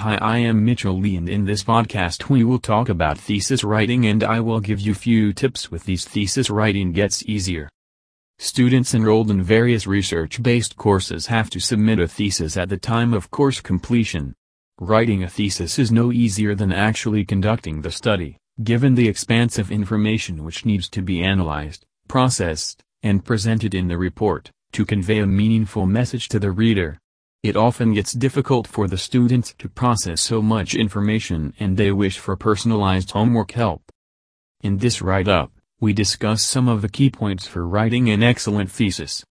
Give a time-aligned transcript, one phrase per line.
[0.00, 4.06] Hi I am Mitchell Lee and in this podcast we will talk about thesis writing
[4.06, 7.68] and I will give you few tips with these thesis writing gets easier.
[8.38, 13.32] Students enrolled in various research-based courses have to submit a thesis at the time of
[13.32, 14.34] course completion.
[14.80, 20.44] Writing a thesis is no easier than actually conducting the study, given the expansive information
[20.44, 25.86] which needs to be analyzed, processed, and presented in the report, to convey a meaningful
[25.86, 27.00] message to the reader.
[27.44, 32.18] It often gets difficult for the students to process so much information and they wish
[32.18, 33.82] for personalized homework help.
[34.60, 39.24] In this write-up, we discuss some of the key points for writing an excellent thesis.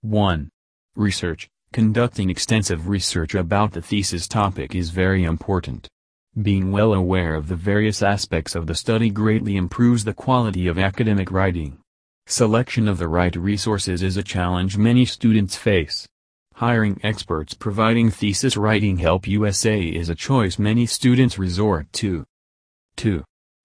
[0.00, 0.48] 1.
[0.96, 1.48] Research.
[1.72, 5.86] Conducting extensive research about the thesis topic is very important.
[6.42, 10.80] Being well aware of the various aspects of the study greatly improves the quality of
[10.80, 11.78] academic writing.
[12.26, 16.08] Selection of the right resources is a challenge many students face.
[16.56, 22.24] Hiring experts providing thesis writing help USA is a choice many students resort to.
[22.96, 23.22] 2.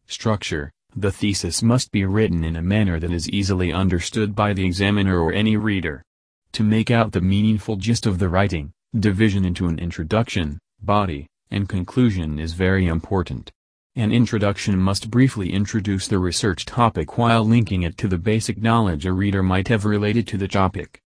[0.07, 4.65] Structure The thesis must be written in a manner that is easily understood by the
[4.65, 6.03] examiner or any reader.
[6.51, 11.69] To make out the meaningful gist of the writing, division into an introduction, body, and
[11.69, 13.53] conclusion is very important.
[13.95, 19.05] An introduction must briefly introduce the research topic while linking it to the basic knowledge
[19.05, 21.00] a reader might have related to the topic.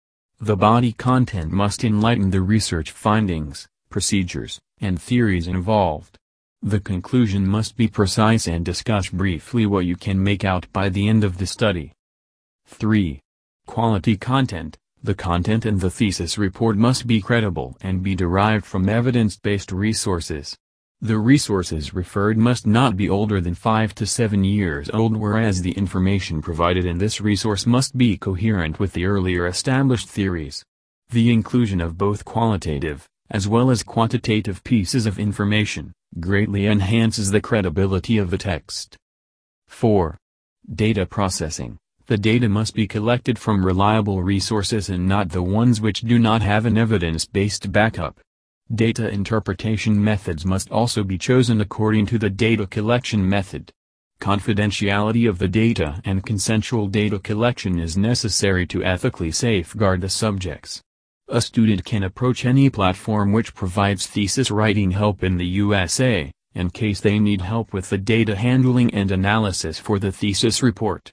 [0.44, 6.17] The body content must enlighten the research findings, procedures, and theories involved.
[6.64, 11.08] The conclusion must be precise and discuss briefly what you can make out by the
[11.08, 11.94] end of the study.
[12.66, 13.20] 3.
[13.67, 18.89] Quality content The content in the thesis report must be credible and be derived from
[18.89, 20.58] evidence-based resources.
[21.03, 25.71] The resources referred must not be older than 5 to 7 years old whereas the
[25.71, 30.63] information provided in this resource must be coherent with the earlier established theories.
[31.09, 37.41] The inclusion of both qualitative, as well as quantitative pieces of information, greatly enhances the
[37.41, 38.95] credibility of the text.
[39.69, 40.19] 4.
[40.75, 41.80] Data processing.
[42.05, 46.43] The data must be collected from reliable resources and not the ones which do not
[46.43, 48.20] have an evidence-based backup.
[48.73, 53.70] Data interpretation methods must also be chosen according to the data collection method.
[54.21, 60.82] Confidentiality of the data and consensual data collection is necessary to ethically safeguard the subjects.
[61.27, 66.70] A student can approach any platform which provides thesis writing help in the USA, in
[66.70, 71.11] case they need help with the data handling and analysis for the thesis report.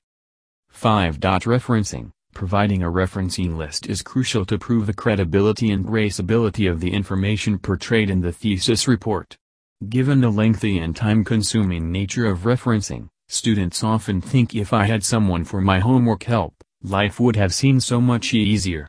[0.68, 1.18] 5.
[1.18, 6.92] Referencing Providing a referencing list is crucial to prove the credibility and traceability of the
[6.92, 9.36] information portrayed in the thesis report.
[9.88, 15.44] Given the lengthy and time-consuming nature of referencing, students often think if I had someone
[15.44, 18.86] for my homework help, life would have seemed so much easier.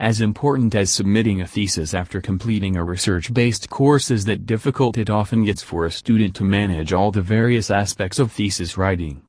[0.00, 5.08] As important as submitting a thesis after completing a research-based course is that difficult it
[5.08, 9.22] often gets for a student to manage all the various aspects of thesis writing.